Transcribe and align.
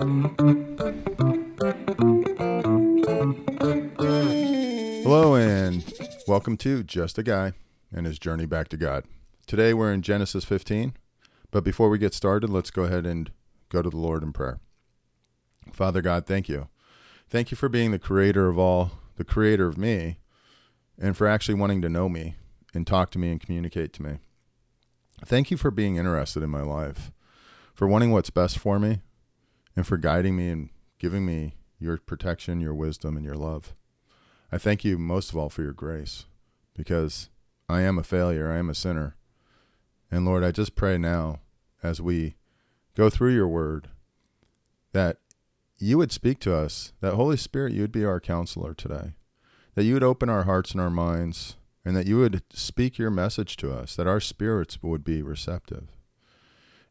Hello, 0.00 0.24
and 5.34 5.84
welcome 6.26 6.56
to 6.56 6.82
Just 6.82 7.18
a 7.18 7.22
Guy 7.22 7.52
and 7.92 8.06
His 8.06 8.18
Journey 8.18 8.46
Back 8.46 8.68
to 8.68 8.78
God. 8.78 9.04
Today 9.46 9.74
we're 9.74 9.92
in 9.92 10.00
Genesis 10.00 10.46
15, 10.46 10.94
but 11.50 11.64
before 11.64 11.90
we 11.90 11.98
get 11.98 12.14
started, 12.14 12.48
let's 12.48 12.70
go 12.70 12.84
ahead 12.84 13.04
and 13.04 13.30
go 13.68 13.82
to 13.82 13.90
the 13.90 13.98
Lord 13.98 14.22
in 14.22 14.32
prayer. 14.32 14.60
Father 15.70 16.00
God, 16.00 16.24
thank 16.24 16.48
you. 16.48 16.68
Thank 17.28 17.50
you 17.50 17.58
for 17.58 17.68
being 17.68 17.90
the 17.90 17.98
creator 17.98 18.48
of 18.48 18.58
all, 18.58 18.92
the 19.16 19.24
creator 19.24 19.68
of 19.68 19.76
me, 19.76 20.16
and 20.98 21.14
for 21.14 21.26
actually 21.26 21.56
wanting 21.56 21.82
to 21.82 21.90
know 21.90 22.08
me 22.08 22.36
and 22.72 22.86
talk 22.86 23.10
to 23.10 23.18
me 23.18 23.30
and 23.30 23.38
communicate 23.38 23.92
to 23.92 24.02
me. 24.02 24.16
Thank 25.26 25.50
you 25.50 25.58
for 25.58 25.70
being 25.70 25.96
interested 25.96 26.42
in 26.42 26.48
my 26.48 26.62
life, 26.62 27.12
for 27.74 27.86
wanting 27.86 28.12
what's 28.12 28.30
best 28.30 28.58
for 28.58 28.78
me, 28.78 29.02
and 29.80 29.86
for 29.86 29.96
guiding 29.96 30.36
me 30.36 30.50
and 30.50 30.68
giving 30.98 31.24
me 31.24 31.54
your 31.78 31.96
protection, 31.96 32.60
your 32.60 32.74
wisdom, 32.74 33.16
and 33.16 33.24
your 33.24 33.34
love. 33.34 33.74
I 34.52 34.58
thank 34.58 34.84
you 34.84 34.98
most 34.98 35.30
of 35.30 35.38
all 35.38 35.48
for 35.48 35.62
your 35.62 35.72
grace 35.72 36.26
because 36.76 37.30
I 37.66 37.80
am 37.80 37.98
a 37.98 38.04
failure, 38.04 38.52
I 38.52 38.58
am 38.58 38.68
a 38.68 38.74
sinner. 38.74 39.16
And 40.10 40.26
Lord, 40.26 40.44
I 40.44 40.50
just 40.50 40.76
pray 40.76 40.98
now 40.98 41.38
as 41.82 41.98
we 41.98 42.34
go 42.94 43.08
through 43.08 43.32
your 43.32 43.48
word 43.48 43.88
that 44.92 45.16
you 45.78 45.96
would 45.96 46.12
speak 46.12 46.40
to 46.40 46.54
us, 46.54 46.92
that 47.00 47.14
Holy 47.14 47.38
Spirit, 47.38 47.72
you 47.72 47.80
would 47.80 47.90
be 47.90 48.04
our 48.04 48.20
counselor 48.20 48.74
today, 48.74 49.14
that 49.76 49.84
you 49.84 49.94
would 49.94 50.02
open 50.02 50.28
our 50.28 50.42
hearts 50.42 50.72
and 50.72 50.80
our 50.82 50.90
minds, 50.90 51.56
and 51.86 51.96
that 51.96 52.06
you 52.06 52.18
would 52.18 52.42
speak 52.52 52.98
your 52.98 53.08
message 53.10 53.56
to 53.56 53.72
us, 53.72 53.96
that 53.96 54.06
our 54.06 54.20
spirits 54.20 54.82
would 54.82 55.04
be 55.04 55.22
receptive, 55.22 55.88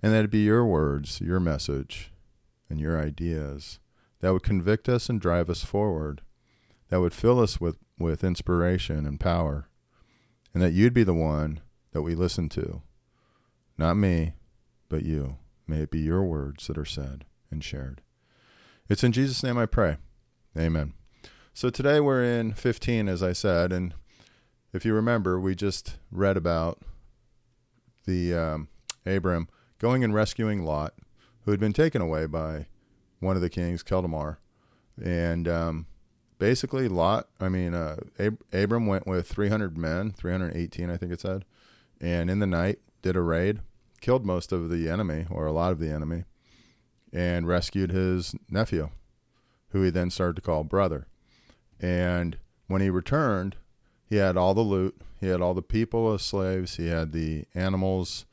and 0.02 0.12
that 0.12 0.20
it'd 0.20 0.32
be 0.32 0.40
your 0.46 0.66
words, 0.66 1.22
your 1.22 1.40
message, 1.40 2.12
and 2.70 2.80
your 2.80 3.02
ideas 3.02 3.80
that 4.22 4.34
would 4.34 4.44
convict 4.44 4.90
us 4.90 5.10
and 5.10 5.20
drive 5.20 5.50
us 5.50 5.64
forward, 5.64 6.22
that 6.90 7.00
would 7.00 7.14
fill 7.14 7.40
us 7.40 7.60
with, 7.60 7.78
with 7.98 8.24
inspiration 8.24 9.06
and 9.06 9.20
power, 9.20 9.70
and 10.54 10.62
that 10.62 10.74
you'd 10.74 10.94
be 10.94 11.04
the 11.04 11.14
one 11.14 11.62
that 11.92 12.02
we 12.02 12.16
listen 12.16 12.50
to. 12.50 12.82
Not 13.78 13.96
me, 13.96 14.34
but 14.90 15.04
you. 15.04 15.38
May 15.68 15.82
it 15.82 15.92
be 15.92 16.00
your 16.00 16.24
words 16.24 16.68
that 16.68 16.78
are 16.78 16.86
said 16.86 17.26
and 17.52 17.64
shared. 17.64 18.02
It's 18.90 19.04
in 19.04 19.12
Jesus' 19.12 19.44
name 19.44 19.58
I 19.58 19.66
pray. 19.66 19.98
Amen. 20.58 20.94
So 21.54 21.70
today 21.70 22.00
we're 22.00 22.24
in 22.24 22.54
15, 22.54 23.08
as 23.08 23.22
I 23.22 23.34
said, 23.34 23.72
and 23.72 23.94
if 24.74 24.86
you 24.86 24.94
remember, 24.94 25.40
we 25.40 25.56
just 25.56 25.98
read 26.12 26.38
about 26.38 26.80
the 28.06 28.34
um, 28.34 28.68
Abram 29.06 29.48
going 29.80 30.04
and 30.04 30.14
rescuing 30.14 30.64
Lot, 30.64 30.94
who 31.46 31.52
had 31.52 31.60
been 31.60 31.74
taken 31.74 32.02
away 32.02 32.26
by 32.26 32.68
one 33.20 33.36
of 33.36 33.42
the 33.42 33.50
kings, 33.50 33.84
Keldamar, 33.84 34.38
and 35.04 35.48
um, 35.48 35.86
basically 36.38 36.88
Lot. 36.88 37.28
I 37.40 37.50
mean, 37.50 37.74
uh, 37.74 37.98
Ab- 38.18 38.44
Abram 38.52 38.88
went 38.88 39.08
with 39.08 39.28
300 39.28 39.78
men, 39.78 40.12
318, 40.12 40.90
I 40.90 40.98
think 40.98 41.12
it 41.12 41.22
said, 41.22 41.46
and 42.02 42.30
in 42.30 42.40
the 42.40 42.48
night 42.48 42.80
did 43.02 43.16
a 43.16 43.22
raid, 43.22 43.60
killed 44.02 44.26
most 44.26 44.52
of 44.52 44.70
the 44.70 44.90
enemy 44.90 45.26
or 45.30 45.46
a 45.46 45.52
lot 45.52 45.72
of 45.72 45.80
the 45.80 45.92
enemy, 45.92 46.24
and 47.12 47.48
rescued 47.48 47.92
his 47.92 48.36
nephew, 48.50 48.90
who 49.70 49.82
he 49.84 49.90
then 49.90 50.10
started 50.10 50.36
to 50.38 50.42
call 50.42 50.64
brother. 50.64 51.08
And 51.80 52.38
when 52.68 52.82
he 52.82 52.90
returned, 52.90 53.56
he 54.06 54.18
had 54.18 54.38
all 54.38 54.54
the 54.54 54.62
loot, 54.62 55.02
he 55.20 55.28
had 55.28 55.42
all 55.42 55.54
the 55.54 55.62
people 55.62 56.14
as 56.14 56.22
slaves, 56.22 56.78
he 56.78 56.88
had 56.88 57.12
the 57.12 57.46
animals, 57.54 58.26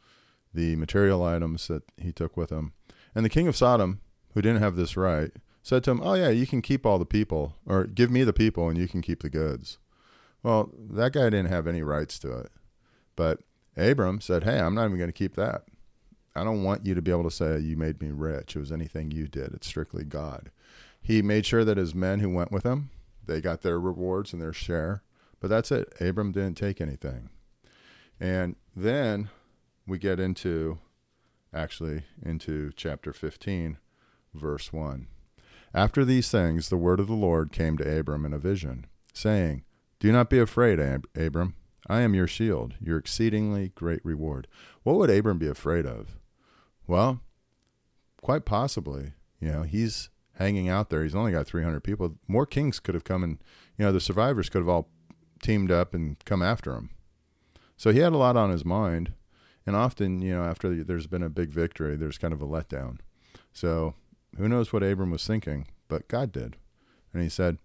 the 0.54 0.76
material 0.76 1.22
items 1.22 1.68
that 1.68 1.82
he 2.00 2.12
took 2.12 2.36
with 2.36 2.50
him. 2.50 2.72
And 3.16 3.24
the 3.24 3.30
king 3.30 3.48
of 3.48 3.56
Sodom 3.56 4.00
who 4.36 4.42
didn't 4.42 4.60
have 4.60 4.76
this 4.76 4.98
right, 4.98 5.32
said 5.62 5.82
to 5.82 5.90
him, 5.90 6.00
Oh, 6.04 6.12
yeah, 6.12 6.28
you 6.28 6.46
can 6.46 6.60
keep 6.60 6.84
all 6.84 6.98
the 6.98 7.06
people, 7.06 7.56
or 7.64 7.84
give 7.84 8.10
me 8.10 8.22
the 8.22 8.34
people 8.34 8.68
and 8.68 8.76
you 8.78 8.86
can 8.86 9.00
keep 9.00 9.22
the 9.22 9.30
goods. 9.30 9.78
Well, 10.42 10.70
that 10.78 11.14
guy 11.14 11.24
didn't 11.30 11.46
have 11.46 11.66
any 11.66 11.82
rights 11.82 12.18
to 12.18 12.40
it. 12.40 12.52
But 13.16 13.40
Abram 13.78 14.20
said, 14.20 14.44
Hey, 14.44 14.60
I'm 14.60 14.74
not 14.74 14.84
even 14.84 14.98
going 14.98 15.08
to 15.08 15.14
keep 15.14 15.34
that. 15.36 15.62
I 16.34 16.44
don't 16.44 16.64
want 16.64 16.84
you 16.84 16.94
to 16.94 17.00
be 17.00 17.10
able 17.10 17.22
to 17.22 17.30
say 17.30 17.58
you 17.58 17.78
made 17.78 18.02
me 18.02 18.10
rich. 18.10 18.54
It 18.54 18.60
was 18.60 18.70
anything 18.70 19.10
you 19.10 19.26
did. 19.26 19.54
It's 19.54 19.66
strictly 19.66 20.04
God. 20.04 20.50
He 21.00 21.22
made 21.22 21.46
sure 21.46 21.64
that 21.64 21.78
his 21.78 21.94
men 21.94 22.20
who 22.20 22.28
went 22.28 22.52
with 22.52 22.64
him, 22.64 22.90
they 23.24 23.40
got 23.40 23.62
their 23.62 23.80
rewards 23.80 24.34
and 24.34 24.42
their 24.42 24.52
share. 24.52 25.02
But 25.40 25.48
that's 25.48 25.72
it. 25.72 25.94
Abram 25.98 26.32
didn't 26.32 26.58
take 26.58 26.82
anything. 26.82 27.30
And 28.20 28.56
then 28.76 29.30
we 29.86 29.96
get 29.96 30.20
into 30.20 30.78
actually 31.54 32.02
into 32.22 32.72
chapter 32.76 33.12
15 33.12 33.78
verse 34.34 34.72
1. 34.72 35.08
After 35.74 36.04
these 36.04 36.30
things, 36.30 36.68
the 36.68 36.76
word 36.76 37.00
of 37.00 37.06
the 37.06 37.14
Lord 37.14 37.52
came 37.52 37.76
to 37.78 37.98
Abram 37.98 38.24
in 38.24 38.32
a 38.32 38.38
vision, 38.38 38.86
saying, 39.12 39.64
Do 40.00 40.10
not 40.12 40.30
be 40.30 40.38
afraid, 40.38 40.80
Ab- 40.80 41.08
Abram. 41.14 41.54
I 41.88 42.00
am 42.00 42.14
your 42.14 42.26
shield, 42.26 42.74
your 42.80 42.98
exceedingly 42.98 43.72
great 43.74 44.04
reward. 44.04 44.48
What 44.82 44.96
would 44.96 45.10
Abram 45.10 45.38
be 45.38 45.48
afraid 45.48 45.86
of? 45.86 46.18
Well, 46.86 47.20
quite 48.22 48.44
possibly. 48.44 49.12
You 49.40 49.52
know, 49.52 49.62
he's 49.62 50.08
hanging 50.34 50.68
out 50.68 50.90
there. 50.90 51.02
He's 51.02 51.14
only 51.14 51.32
got 51.32 51.46
300 51.46 51.80
people. 51.80 52.16
More 52.26 52.46
kings 52.46 52.80
could 52.80 52.94
have 52.94 53.04
come 53.04 53.22
and, 53.22 53.38
you 53.78 53.84
know, 53.84 53.92
the 53.92 54.00
survivors 54.00 54.48
could 54.48 54.60
have 54.60 54.68
all 54.68 54.88
teamed 55.42 55.70
up 55.70 55.94
and 55.94 56.16
come 56.24 56.42
after 56.42 56.74
him. 56.74 56.90
So 57.76 57.92
he 57.92 58.00
had 58.00 58.12
a 58.12 58.18
lot 58.18 58.36
on 58.36 58.50
his 58.50 58.64
mind. 58.64 59.12
And 59.66 59.74
often, 59.74 60.22
you 60.22 60.34
know, 60.34 60.44
after 60.44 60.84
there's 60.84 61.08
been 61.08 61.22
a 61.22 61.28
big 61.28 61.50
victory, 61.50 61.96
there's 61.96 62.18
kind 62.18 62.32
of 62.32 62.40
a 62.40 62.46
letdown. 62.46 62.98
So 63.52 63.94
who 64.36 64.48
knows 64.48 64.72
what 64.72 64.82
Abram 64.82 65.10
was 65.10 65.26
thinking, 65.26 65.66
but 65.88 66.08
God 66.08 66.30
did. 66.30 66.56
And 67.12 67.22
he 67.22 67.28
said, 67.28 67.58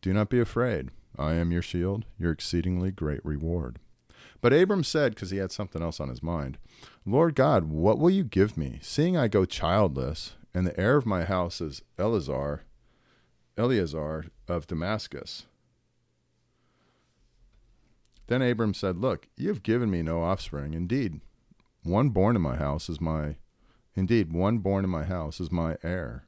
Do 0.00 0.12
not 0.12 0.30
be 0.30 0.40
afraid. 0.40 0.90
I 1.18 1.34
am 1.34 1.52
your 1.52 1.62
shield, 1.62 2.04
your 2.18 2.32
exceedingly 2.32 2.90
great 2.90 3.24
reward. 3.24 3.78
But 4.40 4.52
Abram 4.52 4.82
said, 4.82 5.14
because 5.14 5.30
he 5.30 5.38
had 5.38 5.52
something 5.52 5.82
else 5.82 6.00
on 6.00 6.08
his 6.08 6.22
mind, 6.22 6.58
Lord 7.06 7.34
God, 7.34 7.64
what 7.64 7.98
will 7.98 8.10
you 8.10 8.24
give 8.24 8.56
me, 8.56 8.78
seeing 8.82 9.16
I 9.16 9.28
go 9.28 9.44
childless, 9.44 10.34
and 10.52 10.66
the 10.66 10.78
heir 10.78 10.96
of 10.96 11.06
my 11.06 11.24
house 11.24 11.60
is 11.60 11.82
Eliezer, 11.98 12.62
Eliezer 13.56 14.26
of 14.48 14.66
Damascus? 14.66 15.46
Then 18.26 18.42
Abram 18.42 18.74
said, 18.74 18.96
Look, 18.96 19.28
you 19.36 19.48
have 19.48 19.62
given 19.62 19.90
me 19.90 20.02
no 20.02 20.22
offspring. 20.22 20.74
Indeed, 20.74 21.20
one 21.82 22.10
born 22.10 22.36
in 22.36 22.42
my 22.42 22.56
house 22.56 22.88
is 22.88 23.00
my 23.00 23.36
Indeed, 23.94 24.32
one 24.32 24.58
born 24.58 24.84
in 24.84 24.90
my 24.90 25.04
house 25.04 25.40
is 25.40 25.50
my 25.50 25.76
heir. 25.82 26.26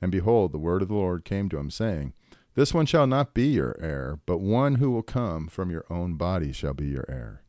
And 0.00 0.10
behold, 0.10 0.52
the 0.52 0.58
word 0.58 0.82
of 0.82 0.88
the 0.88 0.94
Lord 0.94 1.24
came 1.24 1.48
to 1.50 1.58
him, 1.58 1.70
saying, 1.70 2.14
This 2.54 2.72
one 2.72 2.86
shall 2.86 3.06
not 3.06 3.34
be 3.34 3.48
your 3.48 3.76
heir, 3.80 4.20
but 4.26 4.38
one 4.38 4.76
who 4.76 4.90
will 4.90 5.02
come 5.02 5.48
from 5.48 5.70
your 5.70 5.84
own 5.90 6.14
body 6.14 6.52
shall 6.52 6.74
be 6.74 6.86
your 6.86 7.04
heir. 7.08 7.42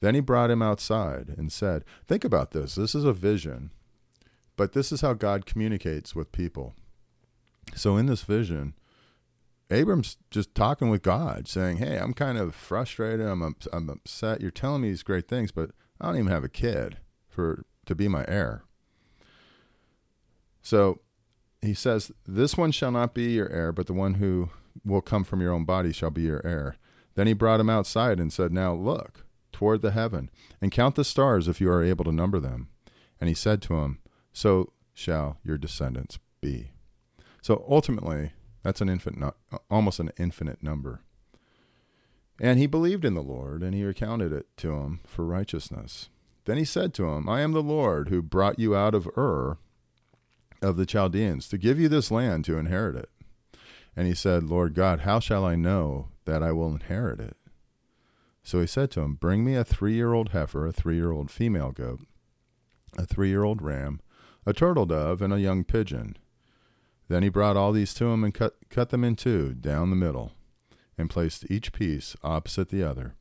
Then 0.00 0.14
he 0.14 0.20
brought 0.20 0.50
him 0.50 0.62
outside 0.62 1.34
and 1.36 1.52
said, 1.52 1.84
Think 2.06 2.24
about 2.24 2.50
this. 2.50 2.74
This 2.74 2.94
is 2.94 3.04
a 3.04 3.12
vision, 3.12 3.70
but 4.56 4.72
this 4.72 4.92
is 4.92 5.02
how 5.02 5.14
God 5.14 5.46
communicates 5.46 6.14
with 6.14 6.32
people. 6.32 6.74
So 7.76 7.96
in 7.96 8.06
this 8.06 8.22
vision, 8.22 8.74
Abram's 9.70 10.16
just 10.30 10.54
talking 10.54 10.90
with 10.90 11.02
God, 11.02 11.46
saying, 11.46 11.76
Hey, 11.76 11.96
I'm 11.96 12.14
kind 12.14 12.38
of 12.38 12.54
frustrated. 12.54 13.26
I'm, 13.26 13.54
I'm 13.72 13.88
upset. 13.88 14.40
You're 14.40 14.50
telling 14.50 14.82
me 14.82 14.88
these 14.88 15.04
great 15.04 15.28
things, 15.28 15.52
but 15.52 15.70
I 16.00 16.06
don't 16.06 16.18
even 16.18 16.32
have 16.32 16.44
a 16.44 16.48
kid 16.48 16.98
for 17.28 17.64
to 17.86 17.94
be 17.94 18.08
my 18.08 18.24
heir. 18.28 18.62
So 20.62 21.00
he 21.60 21.74
says, 21.74 22.12
This 22.26 22.56
one 22.56 22.72
shall 22.72 22.90
not 22.90 23.14
be 23.14 23.32
your 23.32 23.48
heir, 23.48 23.72
but 23.72 23.86
the 23.86 23.92
one 23.92 24.14
who 24.14 24.50
will 24.84 25.02
come 25.02 25.24
from 25.24 25.40
your 25.40 25.52
own 25.52 25.64
body 25.64 25.92
shall 25.92 26.10
be 26.10 26.22
your 26.22 26.44
heir. 26.44 26.76
Then 27.14 27.26
he 27.26 27.32
brought 27.32 27.60
him 27.60 27.70
outside 27.70 28.18
and 28.18 28.32
said, 28.32 28.52
Now 28.52 28.72
look 28.72 29.26
toward 29.52 29.82
the 29.82 29.90
heaven, 29.90 30.30
and 30.60 30.70
count 30.70 30.94
the 30.94 31.04
stars 31.04 31.48
if 31.48 31.60
you 31.60 31.70
are 31.70 31.82
able 31.82 32.04
to 32.04 32.12
number 32.12 32.40
them. 32.40 32.68
And 33.20 33.28
he 33.28 33.34
said 33.34 33.60
to 33.62 33.74
him, 33.74 33.98
So 34.32 34.72
shall 34.94 35.38
your 35.44 35.58
descendants 35.58 36.18
be. 36.40 36.70
So 37.42 37.64
ultimately, 37.68 38.32
that's 38.62 38.80
an 38.80 38.88
infinite, 38.88 39.34
almost 39.70 40.00
an 40.00 40.12
infinite 40.18 40.62
number. 40.62 41.02
And 42.40 42.58
he 42.58 42.66
believed 42.66 43.04
in 43.04 43.12
the 43.12 43.22
Lord, 43.22 43.62
and 43.62 43.74
he 43.74 43.84
recounted 43.84 44.32
it 44.32 44.46
to 44.56 44.72
him 44.72 45.00
for 45.06 45.26
righteousness. 45.26 46.08
Then 46.46 46.56
he 46.56 46.64
said 46.64 46.94
to 46.94 47.04
him, 47.04 47.28
I 47.28 47.42
am 47.42 47.52
the 47.52 47.62
Lord 47.62 48.08
who 48.08 48.22
brought 48.22 48.58
you 48.58 48.74
out 48.74 48.94
of 48.94 49.06
Ur 49.16 49.58
of 50.62 50.76
the 50.76 50.86
Chaldeans 50.86 51.48
to 51.48 51.58
give 51.58 51.78
you 51.78 51.88
this 51.88 52.10
land 52.10 52.46
to 52.46 52.56
inherit 52.56 52.96
it. 52.96 53.10
And 53.94 54.06
he 54.06 54.14
said, 54.14 54.44
Lord 54.44 54.74
God, 54.74 55.00
how 55.00 55.20
shall 55.20 55.44
I 55.44 55.54
know 55.54 56.08
that 56.24 56.42
I 56.42 56.52
will 56.52 56.72
inherit 56.72 57.20
it? 57.20 57.36
So 58.42 58.60
he 58.60 58.66
said 58.66 58.90
to 58.92 59.00
him, 59.00 59.14
Bring 59.14 59.44
me 59.44 59.54
a 59.54 59.64
three 59.64 59.94
year 59.94 60.14
old 60.14 60.30
heifer, 60.30 60.66
a 60.66 60.72
three 60.72 60.96
year 60.96 61.12
old 61.12 61.30
female 61.30 61.72
goat, 61.72 62.00
a 62.96 63.04
three 63.04 63.28
year 63.28 63.44
old 63.44 63.60
ram, 63.60 64.00
a 64.46 64.54
turtle 64.54 64.86
dove, 64.86 65.20
and 65.20 65.32
a 65.32 65.40
young 65.40 65.62
pigeon. 65.62 66.16
Then 67.08 67.22
he 67.22 67.28
brought 67.28 67.56
all 67.56 67.72
these 67.72 67.92
to 67.94 68.06
him 68.06 68.24
and 68.24 68.32
cut, 68.32 68.56
cut 68.70 68.88
them 68.88 69.04
in 69.04 69.16
two 69.16 69.52
down 69.52 69.90
the 69.90 69.96
middle, 69.96 70.32
and 71.00 71.10
placed 71.10 71.50
each 71.50 71.72
piece 71.72 72.14
opposite 72.22 72.68
the 72.68 72.84
other. 72.84 73.16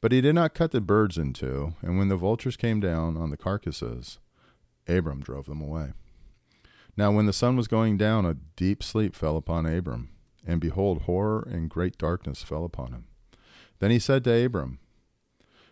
But 0.00 0.12
he 0.12 0.20
did 0.20 0.34
not 0.34 0.54
cut 0.54 0.72
the 0.72 0.80
birds 0.80 1.16
in 1.16 1.32
two, 1.32 1.74
and 1.80 1.96
when 1.96 2.08
the 2.08 2.16
vultures 2.16 2.56
came 2.56 2.80
down 2.80 3.16
on 3.16 3.30
the 3.30 3.36
carcasses, 3.36 4.18
Abram 4.88 5.20
drove 5.20 5.46
them 5.46 5.60
away. 5.60 5.92
Now, 6.96 7.12
when 7.12 7.26
the 7.26 7.32
sun 7.32 7.56
was 7.56 7.68
going 7.68 7.96
down, 7.96 8.26
a 8.26 8.34
deep 8.56 8.82
sleep 8.82 9.14
fell 9.14 9.36
upon 9.36 9.66
Abram, 9.66 10.10
and 10.46 10.60
behold, 10.60 11.02
horror 11.02 11.46
and 11.50 11.70
great 11.70 11.96
darkness 11.96 12.42
fell 12.42 12.64
upon 12.64 12.92
him. 12.92 13.06
Then 13.78 13.90
he 13.90 13.98
said 13.98 14.24
to 14.24 14.44
Abram, 14.44 14.78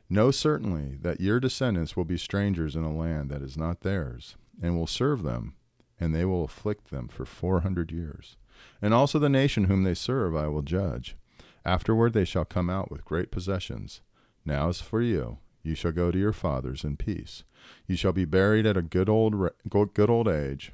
Know 0.09 0.31
certainly 0.31 0.97
that 1.03 1.21
your 1.21 1.41
descendants 1.41 1.97
will 1.97 2.07
be 2.07 2.17
strangers 2.17 2.77
in 2.77 2.85
a 2.85 2.97
land 2.97 3.31
that 3.31 3.43
is 3.43 3.57
not 3.57 3.81
theirs, 3.81 4.37
and 4.63 4.77
will 4.77 4.87
serve 4.87 5.23
them, 5.23 5.55
and 6.01 6.15
they 6.15 6.25
will 6.25 6.45
afflict 6.45 6.91
them 6.91 7.09
for 7.09 7.27
four 7.27 7.61
hundred 7.61 7.93
years. 7.93 8.37
And 8.81 8.95
also 8.95 9.19
the 9.19 9.29
nation 9.29 9.65
whom 9.65 9.83
they 9.83 9.95
serve 9.95 10.35
I 10.35 10.49
will 10.49 10.63
judge. 10.63 11.17
Afterward 11.65 12.13
they 12.13 12.25
shall 12.25 12.45
come 12.45 12.71
out 12.71 12.91
with 12.91 13.05
great 13.05 13.31
possessions. 13.31 14.01
Now 14.45 14.69
as 14.69 14.81
for 14.81 15.03
you, 15.03 15.39
you 15.63 15.75
shall 15.75 15.93
go 15.93 16.11
to 16.11 16.19
your 16.19 16.33
fathers 16.33 16.85
in 16.85 16.97
peace. 16.97 17.45
You 17.87 17.97
shall 17.97 18.13
be 18.13 18.25
buried 18.25 18.67
at 18.67 18.77
a 18.77 18.83
good 18.83 19.09
old 19.09 19.35
good 19.69 20.11
old 20.11 20.29
age. 20.29 20.73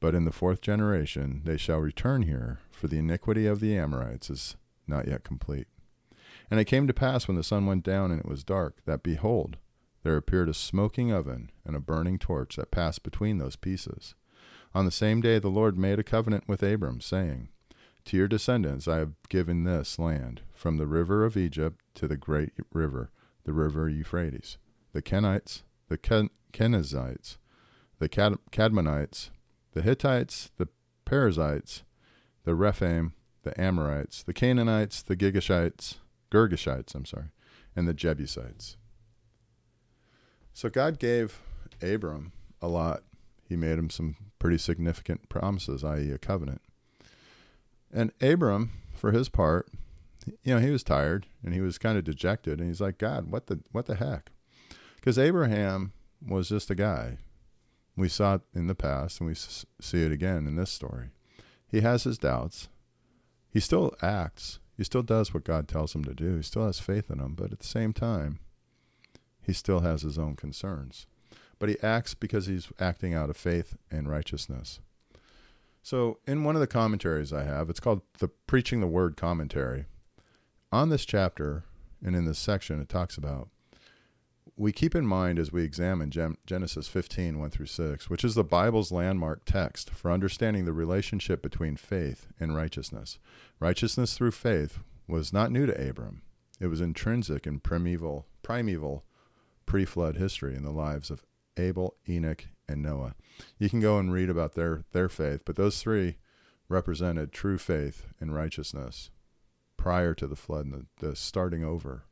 But 0.00 0.14
in 0.14 0.24
the 0.24 0.32
fourth 0.32 0.60
generation 0.60 1.42
they 1.44 1.56
shall 1.56 1.78
return 1.78 2.22
here, 2.22 2.60
for 2.70 2.88
the 2.88 2.98
iniquity 2.98 3.46
of 3.46 3.60
the 3.60 3.76
Amorites 3.76 4.30
is 4.30 4.56
not 4.86 5.08
yet 5.08 5.24
complete. 5.24 5.66
And 6.50 6.60
it 6.60 6.66
came 6.66 6.86
to 6.86 6.94
pass 6.94 7.26
when 7.26 7.36
the 7.36 7.42
sun 7.42 7.66
went 7.66 7.84
down 7.84 8.10
and 8.10 8.20
it 8.20 8.28
was 8.28 8.44
dark, 8.44 8.78
that 8.84 9.02
behold, 9.02 9.56
there 10.02 10.16
appeared 10.16 10.48
a 10.48 10.54
smoking 10.54 11.12
oven 11.12 11.50
and 11.64 11.74
a 11.74 11.80
burning 11.80 12.18
torch 12.18 12.56
that 12.56 12.70
passed 12.70 13.02
between 13.02 13.38
those 13.38 13.56
pieces. 13.56 14.14
On 14.74 14.84
the 14.84 14.90
same 14.90 15.20
day 15.20 15.38
the 15.38 15.48
Lord 15.48 15.78
made 15.78 15.98
a 15.98 16.04
covenant 16.04 16.44
with 16.48 16.62
Abram, 16.62 17.00
saying, 17.00 17.48
To 18.06 18.16
your 18.16 18.28
descendants 18.28 18.88
I 18.88 18.98
have 18.98 19.12
given 19.28 19.64
this 19.64 19.98
land, 19.98 20.42
from 20.54 20.76
the 20.76 20.86
river 20.86 21.24
of 21.24 21.36
Egypt 21.36 21.80
to 21.94 22.08
the 22.08 22.16
great 22.16 22.52
river, 22.72 23.10
the 23.44 23.52
river 23.52 23.88
Euphrates, 23.88 24.58
the 24.92 25.02
Kenites, 25.02 25.62
the 25.88 25.98
Ken- 25.98 26.30
Kenizzites, 26.52 27.38
the 27.98 28.08
Cad- 28.08 28.38
Kadmonites, 28.50 29.30
the 29.72 29.82
Hittites, 29.82 30.50
the 30.56 30.68
Perizzites, 31.04 31.84
the 32.44 32.54
Rephaim, 32.54 33.12
the 33.42 33.58
Amorites, 33.60 34.22
the 34.22 34.32
Canaanites, 34.32 35.02
the 35.02 35.16
Gigashites, 35.16 35.96
Girgashites, 36.30 36.94
I'm 36.94 37.04
sorry, 37.04 37.30
and 37.76 37.86
the 37.86 37.94
Jebusites. 37.94 38.76
So 40.52 40.68
God 40.68 40.98
gave 40.98 41.40
Abram 41.80 42.32
a 42.60 42.68
lot. 42.68 43.02
He 43.48 43.56
made 43.56 43.78
him 43.78 43.90
some 43.90 44.16
pretty 44.38 44.58
significant 44.58 45.28
promises, 45.28 45.84
i.e., 45.84 46.10
a 46.10 46.18
covenant. 46.18 46.62
And 47.92 48.12
Abram, 48.20 48.72
for 48.94 49.12
his 49.12 49.28
part, 49.28 49.68
you 50.42 50.54
know, 50.54 50.60
he 50.60 50.70
was 50.70 50.82
tired 50.82 51.26
and 51.44 51.52
he 51.52 51.60
was 51.60 51.78
kind 51.78 51.98
of 51.98 52.04
dejected, 52.04 52.58
and 52.58 52.68
he's 52.68 52.80
like, 52.80 52.98
God, 52.98 53.30
what 53.30 53.46
the 53.46 53.60
what 53.72 53.86
the 53.86 53.96
heck? 53.96 54.30
Because 54.96 55.18
Abraham 55.18 55.92
was 56.24 56.48
just 56.48 56.70
a 56.70 56.74
guy. 56.74 57.18
We 57.96 58.08
saw 58.08 58.36
it 58.36 58.42
in 58.54 58.68
the 58.68 58.74
past, 58.74 59.20
and 59.20 59.28
we 59.28 59.34
see 59.34 60.02
it 60.02 60.12
again 60.12 60.46
in 60.46 60.56
this 60.56 60.70
story. 60.70 61.10
He 61.68 61.80
has 61.80 62.04
his 62.04 62.18
doubts. 62.18 62.68
He 63.50 63.60
still 63.60 63.94
acts. 64.00 64.60
He 64.76 64.84
still 64.84 65.02
does 65.02 65.34
what 65.34 65.44
God 65.44 65.68
tells 65.68 65.94
him 65.94 66.04
to 66.04 66.14
do. 66.14 66.36
He 66.36 66.42
still 66.42 66.64
has 66.64 66.80
faith 66.80 67.10
in 67.10 67.18
him, 67.18 67.34
but 67.34 67.52
at 67.52 67.58
the 67.58 67.66
same 67.66 67.92
time, 67.92 68.38
he 69.42 69.52
still 69.52 69.80
has 69.80 70.02
his 70.02 70.18
own 70.18 70.36
concerns 70.36 71.06
but 71.62 71.68
he 71.68 71.80
acts 71.80 72.12
because 72.12 72.46
he's 72.46 72.72
acting 72.80 73.14
out 73.14 73.30
of 73.30 73.36
faith 73.36 73.76
and 73.88 74.10
righteousness. 74.10 74.80
So, 75.82 76.18
in 76.26 76.44
one 76.44 76.54
of 76.54 76.60
the 76.60 76.66
commentaries 76.66 77.32
I 77.32 77.42
have, 77.42 77.68
it's 77.68 77.80
called 77.80 78.02
the 78.18 78.28
Preaching 78.28 78.80
the 78.80 78.86
Word 78.86 79.16
commentary. 79.16 79.86
On 80.70 80.88
this 80.88 81.04
chapter 81.04 81.64
and 82.04 82.14
in 82.14 82.24
this 82.24 82.38
section, 82.38 82.80
it 82.80 82.88
talks 82.88 83.16
about 83.16 83.48
we 84.56 84.70
keep 84.70 84.94
in 84.94 85.06
mind 85.06 85.38
as 85.38 85.50
we 85.50 85.64
examine 85.64 86.10
Genesis 86.46 86.86
15, 86.86 87.38
1 87.38 87.50
through 87.50 87.66
6, 87.66 88.10
which 88.10 88.22
is 88.22 88.34
the 88.34 88.44
Bible's 88.44 88.92
landmark 88.92 89.44
text 89.44 89.90
for 89.90 90.10
understanding 90.10 90.64
the 90.64 90.72
relationship 90.72 91.42
between 91.42 91.76
faith 91.76 92.28
and 92.38 92.54
righteousness. 92.54 93.18
Righteousness 93.58 94.14
through 94.14 94.32
faith 94.32 94.78
was 95.08 95.32
not 95.32 95.50
new 95.50 95.66
to 95.66 95.88
Abram, 95.88 96.22
it 96.60 96.68
was 96.68 96.80
intrinsic 96.80 97.46
in 97.46 97.58
primeval, 97.58 98.26
primeval 98.42 99.04
pre 99.66 99.84
flood 99.84 100.16
history 100.16 100.54
in 100.54 100.62
the 100.62 100.70
lives 100.70 101.10
of 101.10 101.24
Abel, 101.56 101.96
Enoch, 102.08 102.46
and 102.72 102.82
Noah. 102.82 103.14
You 103.58 103.68
can 103.70 103.80
go 103.80 103.98
and 103.98 104.12
read 104.12 104.30
about 104.30 104.54
their, 104.54 104.84
their 104.92 105.08
faith, 105.08 105.42
but 105.44 105.56
those 105.56 105.80
three 105.80 106.16
represented 106.68 107.32
true 107.32 107.58
faith 107.58 108.06
and 108.20 108.34
righteousness 108.34 109.10
prior 109.76 110.14
to 110.14 110.26
the 110.26 110.36
flood 110.36 110.66
and 110.66 110.74
the, 110.74 111.06
the 111.06 111.16
starting 111.16 111.64
over 111.64 112.04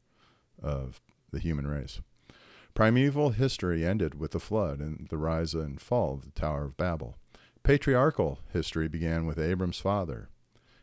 of 0.62 1.00
the 1.32 1.38
human 1.38 1.66
race. 1.66 2.00
Primeval 2.74 3.30
history 3.30 3.84
ended 3.84 4.18
with 4.18 4.30
the 4.30 4.40
flood 4.40 4.80
and 4.80 5.08
the 5.08 5.18
rise 5.18 5.54
and 5.54 5.80
fall 5.80 6.14
of 6.14 6.24
the 6.24 6.40
Tower 6.40 6.64
of 6.64 6.76
Babel. 6.76 7.16
Patriarchal 7.62 8.38
history 8.52 8.88
began 8.88 9.26
with 9.26 9.38
Abram's 9.38 9.80
father, 9.80 10.28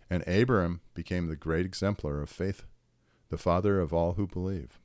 and 0.10 0.28
Abram 0.28 0.82
became 0.94 1.28
the 1.28 1.36
great 1.36 1.66
exemplar 1.66 2.22
of 2.22 2.30
faith, 2.30 2.66
the 3.30 3.38
father 3.38 3.80
of 3.80 3.94
all 3.94 4.14
who 4.14 4.28
believe. 4.28 4.80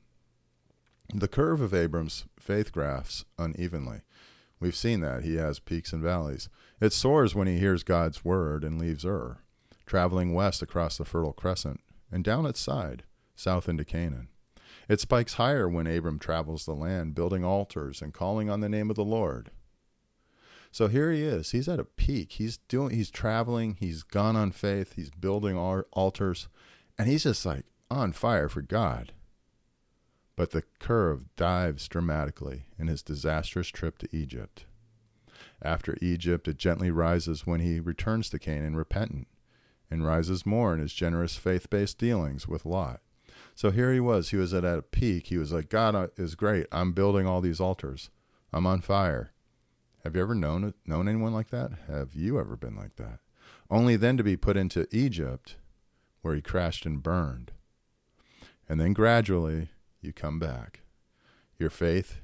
The 1.13 1.27
curve 1.27 1.61
of 1.61 1.73
Abram's 1.73 2.25
faith 2.39 2.71
graphs 2.71 3.25
unevenly. 3.37 4.01
We've 4.63 4.73
seen 4.73 5.01
that. 5.01 5.25
He 5.25 5.35
has 5.35 5.59
peaks 5.59 5.91
and 5.91 6.01
valleys. 6.01 6.47
It 6.79 6.93
soars 6.93 7.35
when 7.35 7.47
he 7.47 7.57
hears 7.59 7.83
God's 7.83 8.23
word 8.23 8.63
and 8.63 8.79
leaves 8.79 9.05
Ur, 9.05 9.39
traveling 9.85 10.33
west 10.33 10.61
across 10.61 10.97
the 10.97 11.03
Fertile 11.03 11.33
Crescent 11.33 11.81
and 12.09 12.23
down 12.23 12.45
its 12.45 12.61
side, 12.61 13.03
south 13.35 13.67
into 13.67 13.83
Canaan. 13.83 14.29
It 14.87 15.01
spikes 15.01 15.33
higher 15.33 15.67
when 15.67 15.85
Abram 15.85 16.17
travels 16.17 16.63
the 16.63 16.75
land, 16.75 17.13
building 17.13 17.43
altars 17.43 18.01
and 18.01 18.13
calling 18.13 18.49
on 18.49 18.61
the 18.61 18.69
name 18.69 18.89
of 18.89 18.95
the 18.95 19.03
Lord. 19.03 19.51
So 20.71 20.87
here 20.87 21.11
he 21.11 21.23
is. 21.23 21.51
He's 21.51 21.67
at 21.67 21.81
a 21.81 21.83
peak. 21.83 22.31
He's 22.31 22.55
doing. 22.55 22.95
He's 22.95 23.11
traveling. 23.11 23.75
He's 23.81 24.01
gone 24.01 24.37
on 24.37 24.51
faith. 24.51 24.93
He's 24.95 25.09
building 25.09 25.57
altars, 25.57 26.47
and 26.97 27.09
he's 27.09 27.23
just 27.23 27.45
like 27.45 27.65
on 27.91 28.13
fire 28.13 28.47
for 28.47 28.61
God 28.61 29.11
but 30.35 30.51
the 30.51 30.63
curve 30.79 31.25
dives 31.35 31.87
dramatically 31.87 32.65
in 32.79 32.87
his 32.87 33.03
disastrous 33.03 33.67
trip 33.67 33.97
to 33.99 34.15
Egypt. 34.15 34.65
After 35.61 35.97
Egypt, 36.01 36.47
it 36.47 36.57
gently 36.57 36.91
rises 36.91 37.45
when 37.45 37.59
he 37.59 37.79
returns 37.79 38.29
to 38.29 38.39
Canaan 38.39 38.75
repentant, 38.75 39.27
and 39.89 40.05
rises 40.05 40.45
more 40.45 40.73
in 40.73 40.79
his 40.79 40.93
generous 40.93 41.35
faith 41.35 41.69
based 41.69 41.97
dealings 41.97 42.47
with 42.47 42.65
Lot. 42.65 43.01
So 43.55 43.71
here 43.71 43.93
he 43.93 43.99
was. 43.99 44.29
He 44.29 44.37
was 44.37 44.53
at 44.53 44.65
a 44.65 44.81
peak. 44.81 45.27
He 45.27 45.37
was 45.37 45.51
like, 45.51 45.69
God 45.69 45.95
uh, 45.95 46.07
is 46.17 46.35
great. 46.35 46.65
I'm 46.71 46.93
building 46.93 47.27
all 47.27 47.41
these 47.41 47.59
altars. 47.59 48.09
I'm 48.51 48.65
on 48.65 48.81
fire. 48.81 49.31
Have 50.03 50.15
you 50.15 50.21
ever 50.21 50.35
known 50.35 50.73
known 50.85 51.07
anyone 51.07 51.33
like 51.33 51.49
that? 51.51 51.71
Have 51.87 52.13
you 52.13 52.39
ever 52.39 52.57
been 52.57 52.75
like 52.75 52.95
that? 52.97 53.19
Only 53.69 53.95
then 53.95 54.17
to 54.17 54.23
be 54.23 54.35
put 54.35 54.57
into 54.57 54.87
Egypt, 54.91 55.55
where 56.21 56.35
he 56.35 56.41
crashed 56.41 56.85
and 56.85 57.01
burned. 57.01 57.51
And 58.67 58.79
then 58.79 58.93
gradually 58.93 59.69
you 60.03 60.13
come 60.13 60.39
back. 60.39 60.81
Your 61.57 61.69
faith 61.69 62.17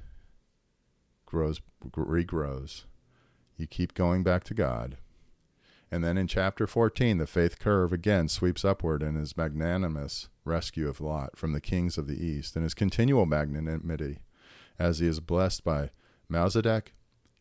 grows, 1.26 1.60
regrows. 1.84 2.84
You 3.56 3.66
keep 3.66 3.94
going 3.94 4.22
back 4.22 4.44
to 4.44 4.54
God. 4.54 4.96
And 5.90 6.04
then 6.04 6.16
in 6.16 6.28
chapter 6.28 6.66
14, 6.66 7.18
the 7.18 7.26
faith 7.26 7.58
curve 7.58 7.92
again 7.92 8.28
sweeps 8.28 8.64
upward 8.64 9.02
in 9.02 9.16
his 9.16 9.36
magnanimous 9.36 10.28
rescue 10.44 10.88
of 10.88 11.00
Lot 11.00 11.36
from 11.36 11.52
the 11.52 11.60
kings 11.60 11.98
of 11.98 12.06
the 12.06 12.24
east 12.24 12.54
and 12.54 12.62
his 12.62 12.74
continual 12.74 13.26
magnanimity 13.26 14.20
as 14.78 15.00
he 15.00 15.06
is 15.06 15.20
blessed 15.20 15.64
by 15.64 15.90
Melchizedek, 16.28 16.94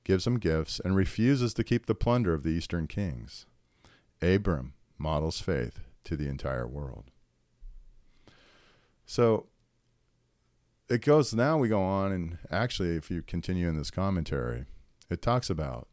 gives 0.04 0.26
him 0.26 0.40
gifts, 0.40 0.80
and 0.84 0.96
refuses 0.96 1.54
to 1.54 1.64
keep 1.64 1.86
the 1.86 1.96
plunder 1.96 2.34
of 2.34 2.44
the 2.44 2.50
eastern 2.50 2.88
kings. 2.88 3.46
Abram 4.22 4.74
models 4.98 5.40
faith 5.40 5.80
to 6.04 6.18
the 6.18 6.28
entire 6.28 6.68
world. 6.68 7.06
So 9.06 9.48
it 10.90 11.02
goes 11.04 11.34
now 11.34 11.58
we 11.58 11.68
go 11.68 11.82
on 11.82 12.12
and 12.12 12.38
actually 12.50 12.96
if 12.96 13.12
you 13.12 13.22
continue 13.22 13.68
in 13.68 13.78
this 13.78 13.92
commentary 13.92 14.66
it 15.10 15.22
talks 15.22 15.50
about 15.50 15.88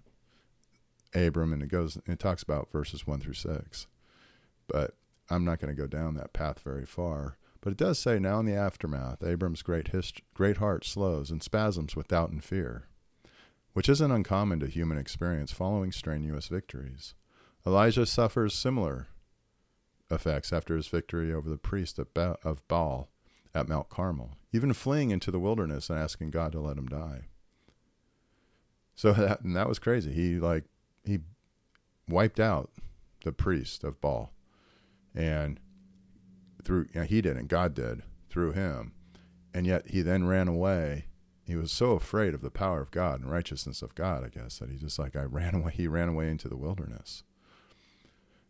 abram 1.15 1.53
and 1.53 1.63
it 1.63 1.69
goes 1.69 1.99
it 2.07 2.19
talks 2.19 2.43
about 2.43 2.71
verses 2.73 3.07
1 3.07 3.21
through 3.21 3.35
6 3.35 3.87
but 4.67 4.95
i'm 5.31 5.45
not 5.45 5.61
going 5.61 5.75
to 5.75 5.81
go 5.81 5.87
down 5.87 6.15
that 6.15 6.33
path 6.33 6.61
very 6.61 6.87
far. 6.87 7.37
But 7.63 7.73
it 7.73 7.79
does 7.79 7.99
say 7.99 8.21
now 8.21 8.39
in 8.39 8.47
the 8.47 8.55
aftermath 8.55 9.25
abram's 9.25 9.63
great 9.63 9.89
hist- 9.89 10.21
great 10.35 10.59
heart 10.59 10.85
slows 10.85 11.31
and 11.31 11.43
spasms 11.43 11.97
with 11.97 12.09
doubt 12.09 12.31
and 12.31 12.45
fear 12.45 12.87
which 13.77 13.91
isn't 13.91 14.11
uncommon 14.11 14.59
to 14.59 14.67
human 14.67 14.97
experience 14.97 15.53
following 15.53 15.93
strenuous 15.93 16.49
victories. 16.49 17.15
Elijah 17.67 18.07
suffers 18.07 18.55
similar 18.55 19.09
effects 20.11 20.51
after 20.51 20.75
his 20.77 20.89
victory 20.89 21.31
over 21.31 21.51
the 21.51 21.59
priest 21.59 21.99
of, 21.99 22.15
ba- 22.15 22.39
of 22.43 22.67
baal 22.69 23.11
at 23.57 23.69
Mount 23.69 23.89
Carmel, 23.89 24.37
even 24.53 24.73
fleeing 24.73 25.11
into 25.11 25.31
the 25.31 25.41
wilderness 25.41 25.91
and 25.91 25.99
asking 25.99 26.31
God 26.31 26.53
to 26.53 26.61
let 26.61 26.79
him 26.79 26.87
die. 26.87 27.27
So 28.95 29.13
that 29.15 29.41
and 29.41 29.57
that 29.57 29.69
was 29.69 29.79
crazy. 29.79 30.13
He 30.13 30.39
like 30.39 30.65
he 31.05 31.21
wiped 32.09 32.41
out 32.41 32.71
the 33.25 33.33
priest 33.33 33.83
of 33.83 34.01
Baal, 34.01 34.33
and 35.15 35.59
through 36.63 36.87
you 36.93 37.01
know, 37.01 37.07
he 37.07 37.21
didn't, 37.21 37.47
God 37.47 37.75
did 37.75 38.03
through 38.29 38.53
him, 38.53 38.93
and 39.55 39.67
yet 39.67 39.89
he 39.89 40.03
then 40.03 40.27
ran 40.27 40.49
away 40.49 41.07
he 41.47 41.55
was 41.55 41.71
so 41.71 41.93
afraid 41.93 42.35
of 42.35 42.43
the 42.43 42.51
power 42.51 42.81
of 42.81 42.91
God 42.91 43.21
and 43.21 43.31
righteousness 43.31 43.81
of 43.81 43.95
God, 43.95 44.25
I 44.25 44.29
guess, 44.29 44.59
that 44.59 44.69
he 44.69 44.77
just 44.77 44.99
like 44.99 45.15
I 45.15 45.23
ran 45.23 45.55
away. 45.63 45.73
He 45.73 45.87
ran 45.87 46.09
away 46.09 46.29
into 46.29 46.49
the 46.49 46.57
wilderness. 46.57 47.23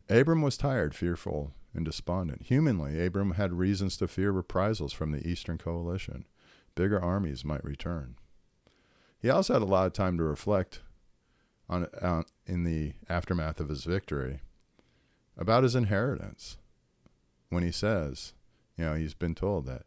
Abram 0.08 0.40
was 0.40 0.56
tired, 0.56 0.94
fearful, 0.94 1.52
and 1.76 1.84
despondent. 1.84 2.42
Humanly, 2.42 3.04
Abram 3.04 3.32
had 3.32 3.52
reasons 3.52 3.96
to 3.98 4.08
fear 4.08 4.32
reprisals 4.32 4.92
from 4.92 5.12
the 5.12 5.26
Eastern 5.28 5.58
Coalition. 5.58 6.26
Bigger 6.74 7.00
armies 7.00 7.44
might 7.44 7.64
return. 7.64 8.16
He 9.20 9.30
also 9.30 9.52
had 9.52 9.62
a 9.62 9.66
lot 9.66 9.86
of 9.86 9.92
time 9.92 10.16
to 10.18 10.24
reflect 10.24 10.80
on, 11.68 11.86
on 12.00 12.24
in 12.46 12.64
the 12.64 12.94
aftermath 13.08 13.60
of 13.60 13.68
his 13.68 13.84
victory 13.84 14.40
about 15.36 15.62
his 15.62 15.74
inheritance. 15.74 16.56
When 17.50 17.62
he 17.62 17.70
says, 17.70 18.32
you 18.76 18.84
know, 18.84 18.94
he's 18.94 19.14
been 19.14 19.34
told 19.34 19.66
that, 19.66 19.82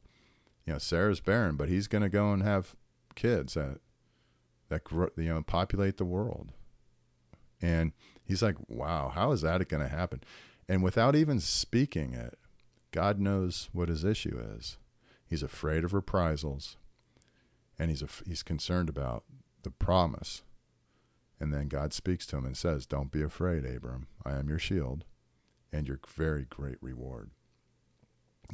you 0.65 0.74
know, 0.74 0.79
Sarah's 0.79 1.19
barren, 1.19 1.58
but 1.58 1.69
he's 1.69 1.88
going 1.88 2.03
to 2.03 2.10
go 2.10 2.31
and 2.31 2.41
have 2.43 2.75
kids 3.15 3.55
that 3.55 3.79
that 4.69 4.84
you 4.91 5.25
know 5.25 5.41
populate 5.41 5.98
the 5.98 6.05
world. 6.05 6.53
And 7.62 7.91
he's 8.24 8.41
like, 8.41 8.55
"Wow, 8.67 9.12
how 9.13 9.31
is 9.31 9.41
that 9.41 9.67
going 9.67 9.84
to 9.84 9.89
happen?" 9.89 10.22
And 10.69 10.83
without 10.83 11.15
even 11.15 11.39
speaking 11.39 12.13
it, 12.13 12.38
God 12.91 13.19
knows 13.19 13.69
what 13.73 13.89
his 13.89 14.05
issue 14.05 14.39
is. 14.55 14.77
He's 15.25 15.41
afraid 15.41 15.83
of 15.83 15.93
reprisals, 15.93 16.77
and 17.77 17.89
he's 17.89 18.03
a, 18.03 18.07
he's 18.25 18.43
concerned 18.43 18.88
about 18.88 19.23
the 19.63 19.71
promise. 19.71 20.43
And 21.39 21.51
then 21.51 21.69
God 21.69 21.91
speaks 21.91 22.27
to 22.27 22.38
him 22.38 22.45
and 22.45 22.55
says, 22.55 22.85
"Don't 22.85 23.11
be 23.11 23.23
afraid, 23.23 23.65
Abram. 23.65 24.07
I 24.23 24.33
am 24.33 24.47
your 24.47 24.59
shield, 24.59 25.05
and 25.71 25.88
your 25.88 25.99
very 26.07 26.45
great 26.45 26.77
reward." 26.81 27.31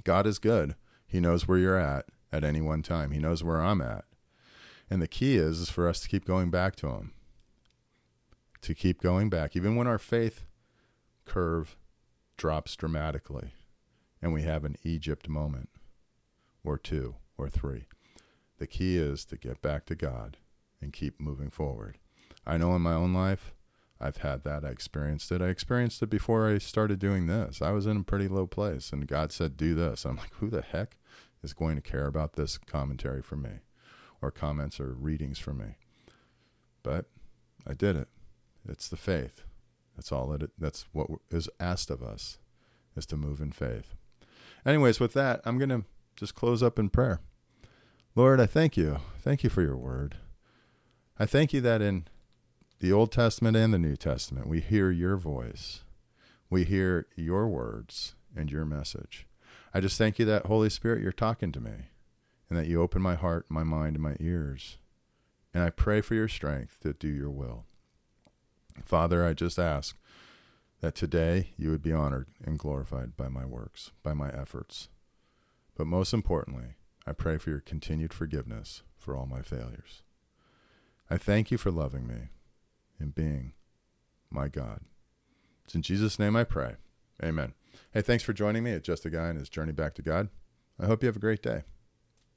God 0.03 0.25
is 0.25 0.39
good. 0.39 0.75
He 1.05 1.19
knows 1.19 1.47
where 1.47 1.57
you're 1.57 1.79
at 1.79 2.05
at 2.31 2.43
any 2.43 2.61
one 2.61 2.81
time. 2.81 3.11
He 3.11 3.19
knows 3.19 3.43
where 3.43 3.61
I'm 3.61 3.81
at. 3.81 4.05
And 4.89 5.01
the 5.01 5.07
key 5.07 5.35
is, 5.35 5.59
is 5.59 5.69
for 5.69 5.87
us 5.87 5.99
to 6.01 6.09
keep 6.09 6.25
going 6.25 6.49
back 6.49 6.75
to 6.77 6.89
him. 6.89 7.13
To 8.61 8.73
keep 8.73 9.01
going 9.01 9.29
back. 9.29 9.55
Even 9.55 9.75
when 9.75 9.87
our 9.87 9.97
faith 9.97 10.43
curve 11.25 11.77
drops 12.37 12.75
dramatically 12.75 13.53
and 14.21 14.33
we 14.33 14.41
have 14.41 14.65
an 14.65 14.75
Egypt 14.83 15.29
moment 15.29 15.69
or 16.63 16.77
two 16.77 17.15
or 17.37 17.49
three. 17.49 17.85
The 18.57 18.67
key 18.67 18.97
is 18.97 19.25
to 19.25 19.37
get 19.37 19.61
back 19.61 19.85
to 19.85 19.95
God 19.95 20.37
and 20.81 20.93
keep 20.93 21.19
moving 21.19 21.49
forward. 21.49 21.97
I 22.45 22.57
know 22.57 22.75
in 22.75 22.81
my 22.81 22.93
own 22.93 23.13
life, 23.13 23.53
I've 23.99 24.17
had 24.17 24.43
that. 24.43 24.65
I 24.65 24.69
experienced 24.69 25.31
it. 25.31 25.41
I 25.41 25.47
experienced 25.47 26.01
it 26.01 26.09
before 26.09 26.49
I 26.49 26.57
started 26.57 26.99
doing 26.99 27.27
this. 27.27 27.61
I 27.61 27.71
was 27.71 27.85
in 27.85 27.97
a 27.97 28.03
pretty 28.03 28.27
low 28.27 28.45
place, 28.45 28.91
and 28.91 29.07
God 29.07 29.31
said, 29.31 29.57
Do 29.57 29.73
this. 29.73 30.05
I'm 30.05 30.17
like, 30.17 30.33
Who 30.39 30.49
the 30.49 30.61
heck 30.61 30.97
is 31.43 31.53
going 31.53 31.75
to 31.75 31.81
care 31.81 32.07
about 32.07 32.33
this 32.33 32.57
commentary 32.57 33.21
for 33.21 33.35
me, 33.35 33.61
or 34.21 34.31
comments 34.31 34.79
or 34.79 34.93
readings 34.93 35.39
for 35.39 35.53
me? 35.53 35.77
But 36.83 37.05
I 37.65 37.73
did 37.73 37.95
it. 37.95 38.09
It's 38.67 38.89
the 38.89 38.97
faith. 38.97 39.44
That's 39.95 40.11
all 40.11 40.33
it. 40.33 40.51
That's 40.57 40.85
what 40.91 41.07
is 41.31 41.49
asked 41.59 41.89
of 41.89 42.03
us, 42.03 42.37
is 42.95 43.05
to 43.07 43.17
move 43.17 43.41
in 43.41 43.51
faith. 43.51 43.95
Anyways, 44.65 44.99
with 44.99 45.13
that, 45.13 45.41
I'm 45.45 45.57
gonna 45.57 45.83
just 46.15 46.35
close 46.35 46.61
up 46.63 46.79
in 46.79 46.89
prayer. 46.89 47.19
Lord, 48.15 48.39
I 48.39 48.45
thank 48.45 48.77
you. 48.77 48.97
Thank 49.19 49.43
you 49.43 49.49
for 49.49 49.61
your 49.61 49.77
word. 49.77 50.15
I 51.17 51.25
thank 51.25 51.53
you 51.53 51.61
that 51.61 51.81
in 51.81 52.05
the 52.79 52.91
Old 52.91 53.11
Testament 53.11 53.55
and 53.55 53.73
the 53.73 53.79
New 53.79 53.95
Testament, 53.95 54.47
we 54.47 54.59
hear 54.59 54.91
your 54.91 55.17
voice. 55.17 55.83
We 56.49 56.63
hear 56.63 57.07
your 57.15 57.47
words 57.47 58.15
and 58.35 58.51
your 58.51 58.65
message. 58.65 59.27
I 59.73 59.81
just 59.81 59.97
thank 59.97 60.19
you 60.19 60.25
that, 60.25 60.45
Holy 60.45 60.69
Spirit, 60.69 61.01
you're 61.01 61.11
talking 61.11 61.51
to 61.53 61.59
me 61.59 61.89
and 62.49 62.57
that 62.59 62.67
you 62.67 62.81
open 62.81 63.01
my 63.01 63.15
heart, 63.15 63.45
my 63.49 63.63
mind, 63.63 63.95
and 63.95 64.03
my 64.03 64.15
ears. 64.19 64.77
And 65.53 65.63
I 65.63 65.69
pray 65.69 66.01
for 66.01 66.15
your 66.15 66.27
strength 66.27 66.79
to 66.81 66.93
do 66.93 67.07
your 67.07 67.29
will. 67.29 67.65
Father, 68.83 69.25
I 69.25 69.33
just 69.33 69.57
ask 69.57 69.97
that 70.81 70.95
today 70.95 71.51
you 71.57 71.69
would 71.69 71.81
be 71.81 71.93
honored 71.93 72.27
and 72.43 72.59
glorified 72.59 73.15
by 73.15 73.27
my 73.27 73.45
works, 73.45 73.91
by 74.03 74.13
my 74.13 74.29
efforts. 74.29 74.89
But 75.75 75.87
most 75.87 76.13
importantly, 76.13 76.75
I 77.07 77.13
pray 77.13 77.37
for 77.37 77.49
your 77.49 77.59
continued 77.59 78.13
forgiveness 78.13 78.83
for 78.97 79.15
all 79.15 79.25
my 79.25 79.41
failures. 79.41 80.03
I 81.09 81.17
thank 81.17 81.51
you 81.51 81.57
for 81.57 81.71
loving 81.71 82.07
me 82.07 82.29
and 82.99 83.13
being 83.13 83.53
my 84.29 84.47
God. 84.47 84.81
It's 85.65 85.75
in 85.75 85.81
Jesus' 85.81 86.19
name 86.19 86.35
I 86.35 86.43
pray. 86.43 86.75
Amen. 87.23 87.53
Hey, 87.93 88.01
thanks 88.01 88.23
for 88.23 88.33
joining 88.33 88.63
me 88.63 88.73
at 88.73 88.83
Just 88.83 89.05
a 89.05 89.09
Guy 89.09 89.27
and 89.27 89.39
His 89.39 89.49
Journey 89.49 89.71
Back 89.71 89.95
to 89.95 90.01
God. 90.01 90.29
I 90.79 90.85
hope 90.85 91.01
you 91.01 91.07
have 91.07 91.15
a 91.15 91.19
great 91.19 91.41
day. 91.41 91.63